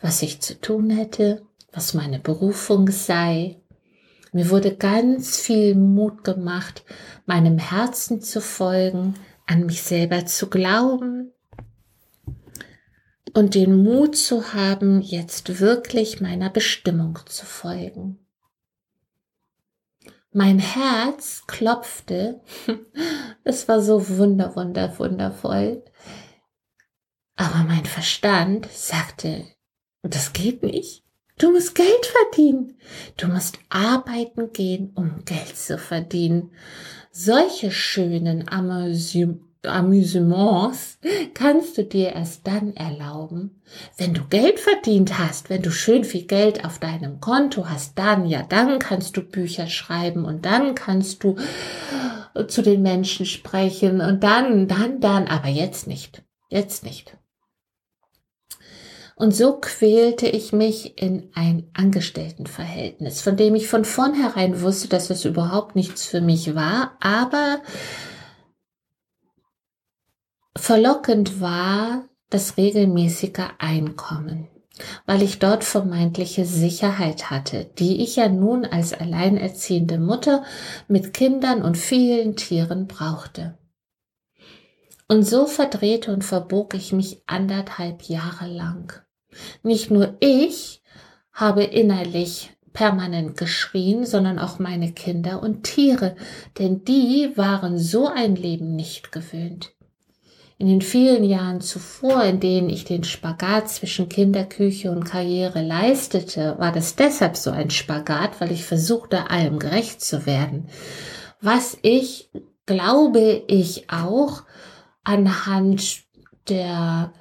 was 0.00 0.22
ich 0.22 0.40
zu 0.40 0.58
tun 0.58 0.88
hätte, 0.88 1.46
was 1.70 1.92
meine 1.92 2.18
Berufung 2.18 2.88
sei. 2.88 3.60
Mir 4.32 4.48
wurde 4.48 4.74
ganz 4.74 5.38
viel 5.38 5.74
Mut 5.74 6.24
gemacht, 6.24 6.82
meinem 7.26 7.58
Herzen 7.58 8.22
zu 8.22 8.40
folgen, 8.40 9.16
an 9.46 9.66
mich 9.66 9.82
selber 9.82 10.24
zu 10.24 10.48
glauben 10.48 11.34
und 13.38 13.54
den 13.54 13.84
Mut 13.84 14.16
zu 14.16 14.52
haben, 14.52 15.00
jetzt 15.00 15.60
wirklich 15.60 16.20
meiner 16.20 16.50
Bestimmung 16.50 17.20
zu 17.26 17.46
folgen. 17.46 18.18
Mein 20.32 20.58
Herz 20.58 21.44
klopfte. 21.46 22.40
Es 23.44 23.68
war 23.68 23.80
so 23.80 24.18
wunder, 24.18 24.56
wunder, 24.56 24.98
wundervoll. 24.98 25.84
Aber 27.36 27.62
mein 27.62 27.84
Verstand 27.84 28.66
sagte, 28.70 29.46
das 30.02 30.32
geht 30.32 30.64
nicht. 30.64 31.04
Du 31.38 31.52
musst 31.52 31.76
Geld 31.76 32.06
verdienen. 32.06 32.76
Du 33.16 33.28
musst 33.28 33.58
arbeiten 33.68 34.52
gehen, 34.52 34.90
um 34.96 35.24
Geld 35.24 35.56
zu 35.56 35.78
verdienen. 35.78 36.50
Solche 37.12 37.70
schönen 37.70 38.48
Amüsements 39.68 40.98
kannst 41.34 41.78
du 41.78 41.84
dir 41.84 42.12
erst 42.12 42.46
dann 42.46 42.74
erlauben, 42.74 43.60
wenn 43.96 44.14
du 44.14 44.24
Geld 44.28 44.58
verdient 44.58 45.18
hast, 45.18 45.50
wenn 45.50 45.62
du 45.62 45.70
schön 45.70 46.04
viel 46.04 46.26
Geld 46.26 46.64
auf 46.64 46.78
deinem 46.78 47.20
Konto 47.20 47.68
hast, 47.68 47.98
dann, 47.98 48.26
ja, 48.26 48.42
dann 48.42 48.78
kannst 48.78 49.16
du 49.16 49.22
Bücher 49.22 49.66
schreiben 49.66 50.24
und 50.24 50.44
dann 50.44 50.74
kannst 50.74 51.22
du 51.24 51.36
zu 52.46 52.62
den 52.62 52.82
Menschen 52.82 53.26
sprechen 53.26 54.00
und 54.00 54.22
dann, 54.22 54.68
dann, 54.68 55.00
dann, 55.00 55.26
aber 55.26 55.48
jetzt 55.48 55.86
nicht. 55.86 56.22
Jetzt 56.50 56.84
nicht. 56.84 57.16
Und 59.18 59.34
so 59.34 59.58
quälte 59.60 60.28
ich 60.28 60.52
mich 60.52 61.02
in 61.02 61.30
ein 61.34 61.68
Angestelltenverhältnis, 61.74 63.20
von 63.20 63.36
dem 63.36 63.56
ich 63.56 63.66
von 63.66 63.84
vornherein 63.84 64.62
wusste, 64.62 64.86
dass 64.86 65.10
es 65.10 65.24
überhaupt 65.24 65.74
nichts 65.74 66.04
für 66.04 66.20
mich 66.20 66.54
war, 66.54 66.96
aber 67.00 67.60
verlockend 70.68 71.40
war 71.40 72.04
das 72.28 72.58
regelmäßige 72.58 73.40
Einkommen, 73.58 74.48
weil 75.06 75.22
ich 75.22 75.38
dort 75.38 75.64
vermeintliche 75.64 76.44
Sicherheit 76.44 77.30
hatte, 77.30 77.70
die 77.78 78.02
ich 78.02 78.16
ja 78.16 78.28
nun 78.28 78.66
als 78.66 78.92
alleinerziehende 78.92 79.98
Mutter 79.98 80.44
mit 80.86 81.14
Kindern 81.14 81.62
und 81.62 81.78
vielen 81.78 82.36
Tieren 82.36 82.86
brauchte. 82.86 83.56
Und 85.08 85.22
so 85.22 85.46
verdrehte 85.46 86.12
und 86.12 86.22
verbog 86.22 86.74
ich 86.74 86.92
mich 86.92 87.22
anderthalb 87.26 88.02
Jahre 88.02 88.46
lang. 88.46 88.92
Nicht 89.62 89.90
nur 89.90 90.18
ich 90.20 90.82
habe 91.32 91.64
innerlich 91.64 92.50
permanent 92.74 93.38
geschrien, 93.38 94.04
sondern 94.04 94.38
auch 94.38 94.58
meine 94.58 94.92
Kinder 94.92 95.42
und 95.42 95.62
Tiere, 95.62 96.14
denn 96.58 96.84
die 96.84 97.32
waren 97.36 97.78
so 97.78 98.06
ein 98.06 98.36
Leben 98.36 98.76
nicht 98.76 99.12
gewöhnt. 99.12 99.72
In 100.60 100.66
den 100.66 100.82
vielen 100.82 101.22
Jahren 101.22 101.60
zuvor, 101.60 102.24
in 102.24 102.40
denen 102.40 102.68
ich 102.68 102.84
den 102.84 103.04
Spagat 103.04 103.68
zwischen 103.68 104.08
Kinderküche 104.08 104.90
und 104.90 105.04
Karriere 105.04 105.62
leistete, 105.62 106.56
war 106.58 106.72
das 106.72 106.96
deshalb 106.96 107.36
so 107.36 107.52
ein 107.52 107.70
Spagat, 107.70 108.40
weil 108.40 108.50
ich 108.50 108.64
versuchte, 108.64 109.30
allem 109.30 109.60
gerecht 109.60 110.00
zu 110.00 110.26
werden. 110.26 110.68
Was 111.40 111.78
ich, 111.82 112.30
glaube 112.66 113.44
ich, 113.46 113.88
auch 113.88 114.42
anhand 115.04 116.00
der 116.48 117.12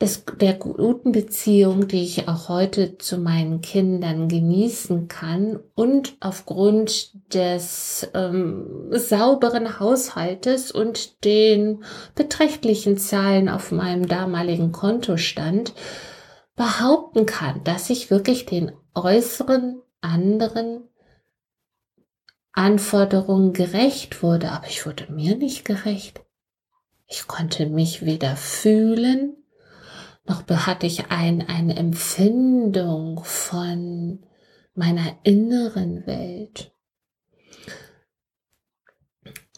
des, 0.00 0.24
der 0.40 0.54
guten 0.54 1.12
Beziehung, 1.12 1.86
die 1.86 2.02
ich 2.02 2.26
auch 2.26 2.48
heute 2.48 2.96
zu 2.96 3.18
meinen 3.18 3.60
Kindern 3.60 4.28
genießen 4.28 5.08
kann 5.08 5.60
und 5.74 6.16
aufgrund 6.20 7.34
des 7.34 8.08
ähm, 8.14 8.88
sauberen 8.92 9.78
Haushaltes 9.78 10.72
und 10.72 11.24
den 11.24 11.84
beträchtlichen 12.14 12.96
Zahlen 12.96 13.48
auf 13.50 13.72
meinem 13.72 14.08
damaligen 14.08 14.72
Kontostand 14.72 15.74
behaupten 16.56 17.26
kann, 17.26 17.62
dass 17.64 17.90
ich 17.90 18.10
wirklich 18.10 18.46
den 18.46 18.72
äußeren 18.94 19.82
anderen 20.00 20.88
Anforderungen 22.52 23.52
gerecht 23.52 24.22
wurde, 24.22 24.50
aber 24.50 24.66
ich 24.66 24.86
wurde 24.86 25.12
mir 25.12 25.36
nicht 25.36 25.64
gerecht. 25.64 26.22
Ich 27.06 27.26
konnte 27.26 27.66
mich 27.66 28.04
weder 28.04 28.36
fühlen, 28.36 29.39
noch 30.30 30.66
hatte 30.66 30.86
ich 30.86 31.10
ein, 31.10 31.48
eine 31.48 31.76
Empfindung 31.76 33.22
von 33.24 34.24
meiner 34.74 35.18
inneren 35.24 36.06
Welt. 36.06 36.72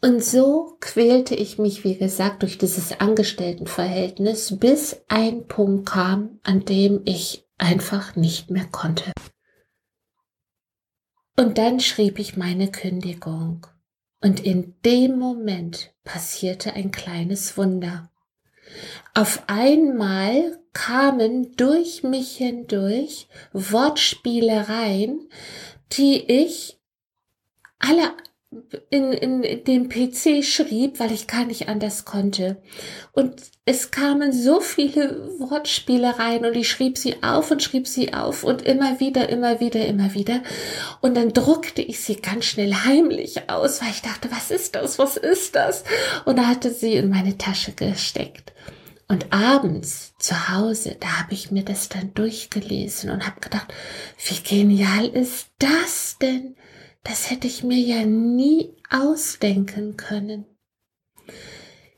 Und 0.01 0.25
so 0.25 0.77
quälte 0.81 1.37
ich 1.37 1.59
mich, 1.59 1.85
wie 1.85 1.97
gesagt, 1.97 2.43
durch 2.43 2.59
dieses 2.59 2.99
Angestelltenverhältnis, 2.99 4.59
bis 4.59 5.01
ein 5.07 5.47
Punkt 5.47 5.89
kam, 5.91 6.41
an 6.43 6.65
dem 6.65 7.03
ich 7.05 7.47
einfach 7.57 8.17
nicht 8.17 8.51
mehr 8.51 8.67
konnte. 8.67 9.13
Und 11.37 11.57
dann 11.59 11.79
schrieb 11.79 12.19
ich 12.19 12.37
meine 12.37 12.71
Kündigung. 12.71 13.67
Und 14.21 14.41
in 14.41 14.75
dem 14.85 15.19
Moment 15.19 15.95
passierte 16.05 16.73
ein 16.73 16.91
kleines 16.91 17.57
Wunder. 17.57 18.11
Auf 19.15 19.43
einmal 19.47 20.62
kamen 20.73 21.55
durch 21.57 22.03
mich 22.03 22.37
hindurch 22.37 23.29
Wortspielereien, 23.53 25.29
die 25.93 26.19
ich 26.31 26.79
alle 27.79 28.13
in, 28.91 29.13
in 29.13 29.65
dem 29.65 29.89
PC 29.89 30.45
schrieb, 30.45 31.01
weil 31.01 31.13
ich 31.13 31.27
gar 31.27 31.45
nicht 31.45 31.69
anders 31.69 32.05
konnte. 32.05 32.63
Und 33.13 33.41
es 33.65 33.91
kamen 33.91 34.33
so 34.33 34.61
viele 34.61 35.39
Wortspielereien 35.39 36.45
und 36.45 36.55
ich 36.55 36.69
schrieb 36.69 36.99
sie 36.99 37.23
auf 37.23 37.51
und 37.51 37.63
schrieb 37.63 37.89
sie 37.89 38.13
auf 38.13 38.45
und 38.45 38.63
immer 38.63 39.01
wieder, 39.01 39.29
immer 39.31 39.61
wieder, 39.61 39.87
immer 39.87 40.13
wieder. 40.13 40.43
Und 41.01 41.17
dann 41.17 41.33
druckte 41.33 41.81
ich 41.81 42.01
sie 42.01 42.17
ganz 42.17 42.45
schnell 42.45 42.75
heimlich 42.75 43.49
aus, 43.49 43.81
weil 43.81 43.91
ich 43.91 44.03
dachte, 44.03 44.31
was 44.31 44.51
ist 44.51 44.75
das? 44.75 44.99
Was 44.99 45.17
ist 45.17 45.55
das? 45.55 45.85
Und 46.27 46.39
da 46.39 46.47
hatte 46.47 46.71
sie 46.71 46.95
in 46.95 47.09
meine 47.09 47.39
Tasche 47.39 47.73
gesteckt. 47.73 48.53
Und 49.09 49.33
abends 49.33 50.12
zu 50.23 50.49
Hause, 50.49 50.97
da 51.01 51.19
habe 51.19 51.35
ich 51.35 51.51
mir 51.51 51.65
das 51.65 51.89
dann 51.89 52.15
durchgelesen 52.15 53.11
und 53.11 53.27
habe 53.27 53.41
gedacht, 53.41 53.73
wie 54.25 54.41
genial 54.43 55.07
ist 55.09 55.49
das 55.59 56.17
denn? 56.21 56.57
Das 57.03 57.31
hätte 57.31 57.49
ich 57.49 57.65
mir 57.65 57.79
ja 57.79 58.05
nie 58.05 58.73
ausdenken 58.89 59.97
können. 59.97 60.47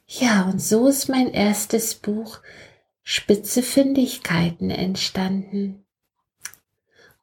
Ja, 0.07 0.45
und 0.45 0.61
so 0.61 0.89
ist 0.89 1.09
mein 1.09 1.33
erstes 1.33 1.95
Buch 1.95 2.41
Spitze 3.03 3.63
Findigkeiten 3.63 4.71
entstanden. 4.71 5.85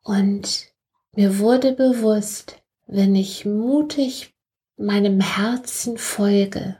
Und 0.04 0.68
mir 1.14 1.40
wurde 1.40 1.72
bewusst, 1.74 2.62
wenn 2.86 3.16
ich 3.16 3.46
mutig 3.46 4.36
meinem 4.78 5.20
Herzen 5.20 5.98
folge, 5.98 6.78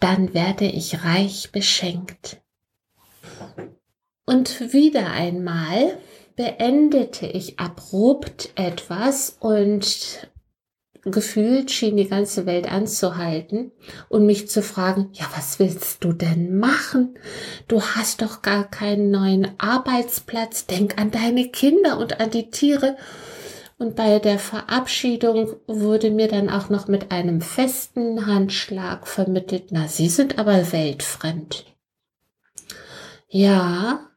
dann 0.00 0.34
werde 0.34 0.66
ich 0.66 1.04
reich 1.04 1.52
beschenkt. 1.52 2.42
Und 4.26 4.72
wieder 4.72 5.10
einmal 5.10 5.98
beendete 6.36 7.26
ich 7.26 7.58
abrupt 7.58 8.50
etwas 8.56 9.36
und 9.40 10.28
gefühlt 11.02 11.70
schien 11.70 11.96
die 11.96 12.08
ganze 12.08 12.46
Welt 12.46 12.70
anzuhalten 12.70 13.70
und 14.08 14.26
mich 14.26 14.48
zu 14.48 14.62
fragen, 14.62 15.10
ja, 15.12 15.26
was 15.34 15.58
willst 15.58 16.02
du 16.02 16.12
denn 16.12 16.58
machen? 16.58 17.16
Du 17.68 17.80
hast 17.80 18.22
doch 18.22 18.42
gar 18.42 18.68
keinen 18.68 19.10
neuen 19.10 19.48
Arbeitsplatz. 19.58 20.66
Denk 20.66 20.98
an 20.98 21.12
deine 21.12 21.48
Kinder 21.48 21.98
und 21.98 22.20
an 22.20 22.30
die 22.30 22.50
Tiere. 22.50 22.96
Und 23.78 23.94
bei 23.94 24.18
der 24.18 24.38
Verabschiedung 24.38 25.54
wurde 25.66 26.10
mir 26.10 26.28
dann 26.28 26.50
auch 26.50 26.70
noch 26.70 26.88
mit 26.88 27.12
einem 27.12 27.40
festen 27.40 28.26
Handschlag 28.26 29.06
vermittelt, 29.06 29.66
na, 29.70 29.86
Sie 29.86 30.08
sind 30.08 30.38
aber 30.38 30.72
weltfremd. 30.72 31.75
Ja, 33.28 34.10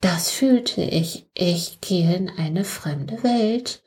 das 0.00 0.30
fühlte 0.30 0.82
ich. 0.82 1.28
Ich 1.34 1.80
gehe 1.80 2.14
in 2.14 2.28
eine 2.28 2.64
fremde 2.64 3.22
Welt. 3.22 3.82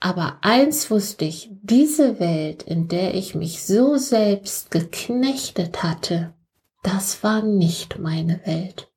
Aber 0.00 0.38
eins 0.42 0.90
wusste 0.90 1.24
ich, 1.24 1.50
diese 1.62 2.18
Welt, 2.18 2.64
in 2.64 2.88
der 2.88 3.14
ich 3.14 3.36
mich 3.36 3.64
so 3.64 3.96
selbst 3.96 4.72
geknechtet 4.72 5.84
hatte, 5.84 6.34
das 6.82 7.22
war 7.22 7.42
nicht 7.42 8.00
meine 8.00 8.40
Welt. 8.44 8.90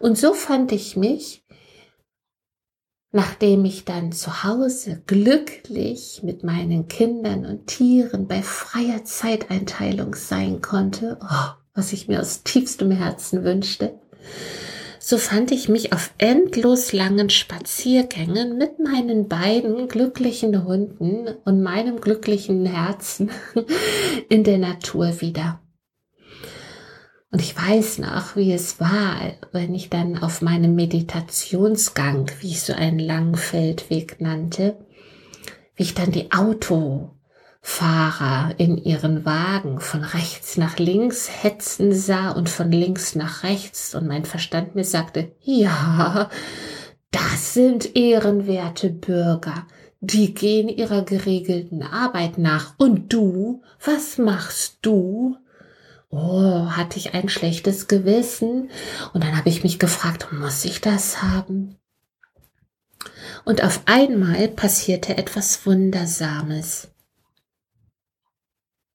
Und 0.00 0.16
so 0.16 0.32
fand 0.32 0.72
ich 0.72 0.96
mich, 0.96 1.44
nachdem 3.10 3.64
ich 3.64 3.84
dann 3.84 4.12
zu 4.12 4.44
Hause 4.44 5.02
glücklich 5.06 6.22
mit 6.22 6.44
meinen 6.44 6.88
Kindern 6.88 7.44
und 7.44 7.66
Tieren 7.66 8.26
bei 8.26 8.42
freier 8.42 9.04
Zeiteinteilung 9.04 10.14
sein 10.14 10.62
konnte, 10.62 11.18
oh, 11.22 11.57
was 11.78 11.92
ich 11.92 12.08
mir 12.08 12.20
aus 12.20 12.42
tiefstem 12.42 12.90
Herzen 12.90 13.44
wünschte, 13.44 13.94
so 14.98 15.16
fand 15.16 15.52
ich 15.52 15.68
mich 15.68 15.92
auf 15.92 16.12
endlos 16.18 16.92
langen 16.92 17.30
Spaziergängen 17.30 18.58
mit 18.58 18.80
meinen 18.80 19.28
beiden 19.28 19.86
glücklichen 19.86 20.64
Hunden 20.64 21.28
und 21.44 21.62
meinem 21.62 22.00
glücklichen 22.00 22.66
Herzen 22.66 23.30
in 24.28 24.42
der 24.42 24.58
Natur 24.58 25.20
wieder. 25.20 25.60
Und 27.30 27.40
ich 27.40 27.56
weiß 27.56 27.98
noch, 27.98 28.34
wie 28.34 28.52
es 28.52 28.80
war, 28.80 29.34
wenn 29.52 29.74
ich 29.74 29.88
dann 29.88 30.18
auf 30.18 30.42
meinem 30.42 30.74
Meditationsgang, 30.74 32.30
wie 32.40 32.48
ich 32.48 32.62
so 32.62 32.72
einen 32.72 32.98
langen 32.98 33.36
Feldweg 33.36 34.20
nannte, 34.20 34.84
wie 35.76 35.84
ich 35.84 35.94
dann 35.94 36.10
die 36.10 36.32
Auto 36.32 37.17
Fahrer 37.60 38.54
in 38.58 38.76
ihren 38.76 39.24
Wagen 39.24 39.80
von 39.80 40.04
rechts 40.04 40.56
nach 40.56 40.78
links 40.78 41.28
hetzen 41.42 41.92
sah 41.92 42.30
und 42.30 42.48
von 42.48 42.70
links 42.70 43.14
nach 43.14 43.42
rechts 43.42 43.94
und 43.94 44.06
mein 44.06 44.24
Verstand 44.24 44.74
mir 44.74 44.84
sagte, 44.84 45.32
ja, 45.40 46.30
das 47.10 47.54
sind 47.54 47.96
ehrenwerte 47.96 48.90
Bürger, 48.90 49.66
die 50.00 50.34
gehen 50.34 50.68
ihrer 50.68 51.02
geregelten 51.02 51.82
Arbeit 51.82 52.38
nach. 52.38 52.74
Und 52.78 53.12
du, 53.12 53.62
was 53.84 54.18
machst 54.18 54.78
du? 54.82 55.36
Oh, 56.10 56.70
hatte 56.70 56.98
ich 56.98 57.14
ein 57.14 57.28
schlechtes 57.28 57.88
Gewissen? 57.88 58.70
Und 59.12 59.24
dann 59.24 59.36
habe 59.36 59.48
ich 59.48 59.62
mich 59.62 59.78
gefragt, 59.78 60.28
muss 60.32 60.64
ich 60.64 60.80
das 60.80 61.22
haben? 61.22 61.76
Und 63.44 63.62
auf 63.62 63.82
einmal 63.86 64.48
passierte 64.48 65.16
etwas 65.18 65.66
Wundersames. 65.66 66.88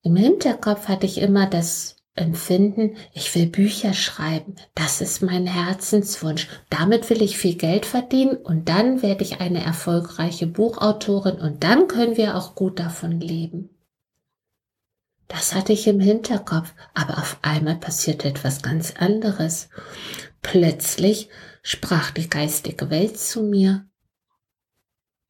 Im 0.04 0.18
Hinterkopf 0.18 0.90
hatte 0.90 1.06
ich 1.06 1.20
immer 1.20 1.48
das 1.48 1.96
Empfinden, 2.14 2.98
ich 3.14 3.34
will 3.34 3.48
Bücher 3.48 3.94
schreiben, 3.94 4.56
das 4.76 5.02
ist 5.02 5.24
mein 5.24 5.48
Herzenswunsch, 5.48 6.48
damit 6.70 7.10
will 7.10 7.24
ich 7.24 7.38
viel 7.38 7.56
Geld 7.56 7.86
verdienen 7.88 8.36
und 8.36 8.70
dann 8.70 9.02
werde 9.02 9.24
ich 9.24 9.40
eine 9.40 9.64
erfolgreiche 9.64 10.46
Buchautorin 10.46 11.40
und 11.40 11.64
dann 11.64 11.88
können 11.88 12.18
wir 12.18 12.36
auch 12.36 12.54
gut 12.54 12.80
davon 12.80 13.20
leben. 13.20 13.70
Das 15.28 15.56
hatte 15.56 15.74
ich 15.74 15.88
im 15.88 16.00
Hinterkopf, 16.00 16.74
aber 16.94 17.18
auf 17.18 17.40
einmal 17.42 17.78
passierte 17.78 18.28
etwas 18.28 18.62
ganz 18.62 18.94
anderes. 18.98 19.70
Plötzlich 20.44 21.30
sprach 21.64 22.12
die 22.12 22.30
geistige 22.30 22.90
Welt 22.92 23.18
zu 23.18 23.42
mir 23.42 23.88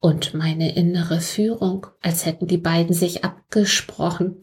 und 0.04 0.34
meine 0.34 0.76
innere 0.76 1.18
Führung, 1.22 1.86
als 2.02 2.26
hätten 2.26 2.46
die 2.46 2.58
beiden 2.58 2.94
sich 2.94 3.24
abgesprochen. 3.24 4.36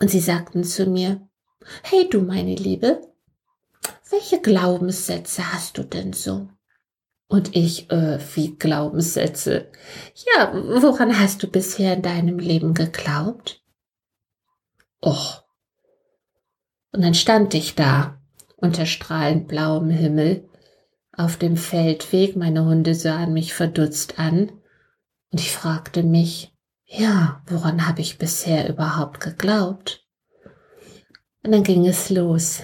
Und 0.00 0.10
sie 0.10 0.18
sagten 0.18 0.64
zu 0.64 0.86
mir, 0.86 1.28
Hey 1.84 2.08
du 2.10 2.20
meine 2.20 2.56
Liebe, 2.56 3.00
welche 4.10 4.40
Glaubenssätze 4.40 5.52
hast 5.52 5.78
du 5.78 5.84
denn 5.84 6.12
so? 6.12 6.48
Und 7.28 7.54
ich, 7.54 7.92
äh, 7.92 8.18
wie 8.34 8.56
Glaubenssätze? 8.56 9.70
Ja, 10.34 10.52
woran 10.82 11.20
hast 11.20 11.44
du 11.44 11.46
bisher 11.46 11.94
in 11.94 12.02
deinem 12.02 12.40
Leben 12.40 12.74
geglaubt? 12.74 13.62
Och. 15.00 15.44
Und 16.90 17.02
dann 17.02 17.14
stand 17.14 17.54
ich 17.54 17.76
da 17.76 18.20
unter 18.56 18.84
strahlend 18.84 19.46
blauem 19.46 19.90
Himmel 19.90 20.49
auf 21.12 21.36
dem 21.36 21.56
Feldweg, 21.56 22.36
meine 22.36 22.64
Hunde 22.64 22.94
sahen 22.94 23.32
mich 23.32 23.54
verdutzt 23.54 24.18
an, 24.18 24.52
und 25.32 25.40
ich 25.40 25.52
fragte 25.52 26.02
mich, 26.02 26.52
ja, 26.84 27.42
woran 27.46 27.86
habe 27.86 28.00
ich 28.00 28.18
bisher 28.18 28.68
überhaupt 28.68 29.20
geglaubt? 29.20 30.06
Und 31.44 31.52
dann 31.52 31.62
ging 31.62 31.86
es 31.86 32.10
los. 32.10 32.62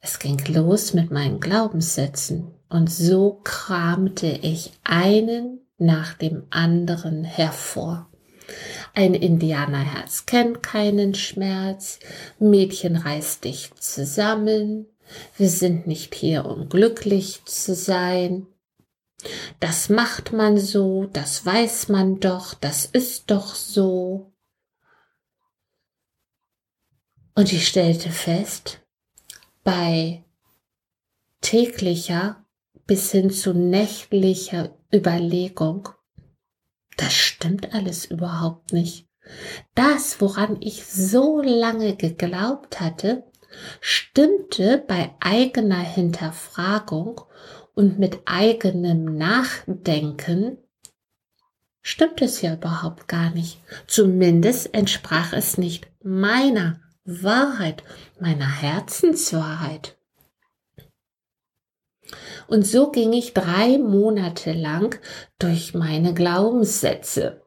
Es 0.00 0.18
ging 0.18 0.38
los 0.52 0.92
mit 0.92 1.10
meinen 1.10 1.40
Glaubenssätzen, 1.40 2.54
und 2.68 2.90
so 2.90 3.40
kramte 3.42 4.26
ich 4.26 4.72
einen 4.84 5.60
nach 5.78 6.14
dem 6.14 6.46
anderen 6.50 7.24
hervor. 7.24 8.10
Ein 8.94 9.14
Indianerherz 9.14 10.26
kennt 10.26 10.62
keinen 10.62 11.14
Schmerz, 11.14 11.98
Mädchen 12.38 12.96
reißt 12.96 13.44
dich 13.44 13.72
zusammen, 13.74 14.86
wir 15.36 15.48
sind 15.48 15.86
nicht 15.86 16.14
hier, 16.14 16.46
um 16.46 16.68
glücklich 16.68 17.44
zu 17.44 17.74
sein. 17.74 18.46
Das 19.60 19.88
macht 19.88 20.32
man 20.32 20.58
so, 20.58 21.06
das 21.06 21.44
weiß 21.44 21.88
man 21.88 22.20
doch, 22.20 22.54
das 22.54 22.84
ist 22.84 23.30
doch 23.30 23.54
so. 23.54 24.32
Und 27.34 27.52
ich 27.52 27.66
stellte 27.66 28.10
fest, 28.10 28.80
bei 29.64 30.24
täglicher 31.40 32.44
bis 32.86 33.10
hin 33.10 33.30
zu 33.30 33.54
nächtlicher 33.54 34.76
Überlegung, 34.92 35.88
das 36.96 37.12
stimmt 37.12 37.74
alles 37.74 38.04
überhaupt 38.04 38.72
nicht. 38.72 39.08
Das, 39.74 40.20
woran 40.20 40.58
ich 40.60 40.84
so 40.86 41.40
lange 41.40 41.96
geglaubt 41.96 42.80
hatte, 42.80 43.24
stimmte 43.80 44.82
bei 44.86 45.14
eigener 45.20 45.80
Hinterfragung 45.80 47.20
und 47.74 47.98
mit 47.98 48.20
eigenem 48.24 49.16
Nachdenken 49.16 50.58
stimmt 51.82 52.22
es 52.22 52.40
ja 52.40 52.54
überhaupt 52.54 53.08
gar 53.08 53.30
nicht. 53.30 53.60
Zumindest 53.86 54.74
entsprach 54.74 55.32
es 55.32 55.58
nicht 55.58 55.86
meiner 56.02 56.80
Wahrheit, 57.04 57.84
meiner 58.18 58.48
Herzenswahrheit. 58.48 59.96
Und 62.46 62.66
so 62.66 62.90
ging 62.90 63.12
ich 63.12 63.34
drei 63.34 63.78
Monate 63.78 64.52
lang 64.52 64.98
durch 65.38 65.74
meine 65.74 66.14
Glaubenssätze. 66.14 67.42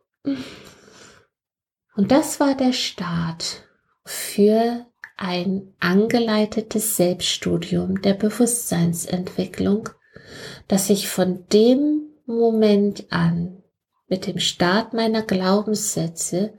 Und 1.95 2.11
das 2.11 2.39
war 2.39 2.55
der 2.55 2.73
Start 2.73 3.63
für 4.05 4.85
ein 5.17 5.73
angeleitetes 5.79 6.95
Selbststudium 6.95 8.01
der 8.01 8.13
Bewusstseinsentwicklung, 8.13 9.89
das 10.67 10.89
ich 10.89 11.09
von 11.09 11.45
dem 11.51 12.03
Moment 12.25 13.05
an 13.09 13.63
mit 14.07 14.27
dem 14.27 14.39
Start 14.39 14.93
meiner 14.93 15.23
Glaubenssätze 15.23 16.53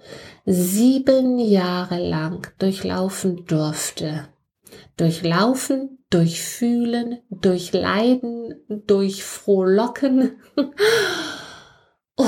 sieben 0.44 1.38
Jahre 1.38 1.98
lang 1.98 2.48
durchlaufen 2.58 3.46
durfte. 3.46 4.28
Durchlaufen, 4.96 6.04
durchfühlen, 6.10 7.20
durchleiden, 7.30 8.54
durchfrohlocken, 8.68 10.40
oh, 12.16 12.26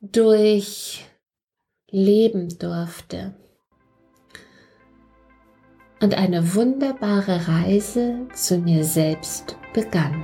durch 0.00 1.04
leben 1.88 2.58
durfte 2.58 3.36
und 6.02 6.14
eine 6.14 6.54
wunderbare 6.54 7.48
Reise 7.48 8.26
zu 8.34 8.58
mir 8.58 8.84
selbst 8.84 9.56
begann. 9.72 10.22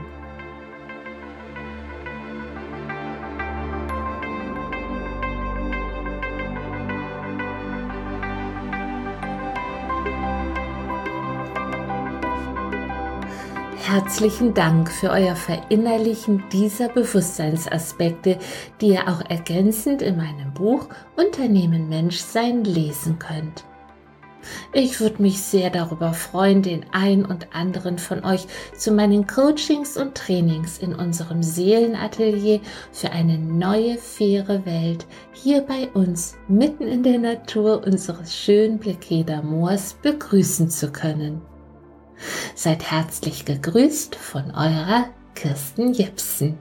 Herzlichen 13.76 14.52
Dank 14.52 14.90
für 14.90 15.10
euer 15.10 15.34
Verinnerlichen 15.34 16.44
dieser 16.52 16.88
Bewusstseinsaspekte, 16.88 18.38
die 18.80 18.88
ihr 18.88 19.08
auch 19.08 19.22
ergänzend 19.30 20.02
in 20.02 20.18
meinem 20.18 20.52
Buch 20.52 20.88
Unternehmen 21.16 21.88
Menschsein 21.88 22.64
lesen 22.64 23.18
könnt. 23.18 23.67
Ich 24.72 25.00
würde 25.00 25.22
mich 25.22 25.40
sehr 25.40 25.70
darüber 25.70 26.12
freuen, 26.12 26.62
den 26.62 26.86
ein 26.92 27.24
und 27.24 27.54
anderen 27.54 27.98
von 27.98 28.24
euch 28.24 28.46
zu 28.76 28.92
meinen 28.92 29.26
Coachings 29.26 29.96
und 29.96 30.14
Trainings 30.14 30.78
in 30.78 30.94
unserem 30.94 31.42
Seelenatelier 31.42 32.60
für 32.92 33.10
eine 33.10 33.38
neue, 33.38 33.98
faire 33.98 34.64
Welt 34.66 35.06
hier 35.32 35.62
bei 35.62 35.88
uns 35.94 36.36
mitten 36.48 36.84
in 36.84 37.02
der 37.02 37.18
Natur 37.18 37.84
unseres 37.86 38.34
schönen 38.34 38.78
Blekeda 38.78 39.42
Moors 39.42 39.94
begrüßen 40.02 40.70
zu 40.70 40.90
können. 40.92 41.42
Seid 42.54 42.90
herzlich 42.90 43.44
gegrüßt 43.44 44.16
von 44.16 44.50
eurer 44.50 45.06
Kirsten 45.34 45.92
Jepsen. 45.92 46.58